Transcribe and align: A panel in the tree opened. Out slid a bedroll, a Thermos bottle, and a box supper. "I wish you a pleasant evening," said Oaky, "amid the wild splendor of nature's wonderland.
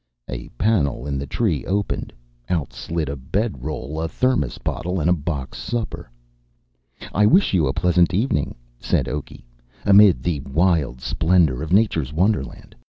A 0.27 0.47
panel 0.57 1.05
in 1.05 1.19
the 1.19 1.27
tree 1.27 1.63
opened. 1.65 2.11
Out 2.49 2.73
slid 2.73 3.07
a 3.07 3.15
bedroll, 3.15 4.01
a 4.01 4.07
Thermos 4.07 4.57
bottle, 4.57 4.99
and 4.99 5.07
a 5.07 5.13
box 5.13 5.59
supper. 5.59 6.09
"I 7.13 7.27
wish 7.27 7.53
you 7.53 7.67
a 7.67 7.73
pleasant 7.73 8.11
evening," 8.11 8.55
said 8.79 9.05
Oaky, 9.07 9.43
"amid 9.85 10.23
the 10.23 10.39
wild 10.39 11.01
splendor 11.01 11.61
of 11.61 11.71
nature's 11.71 12.11
wonderland. 12.11 12.73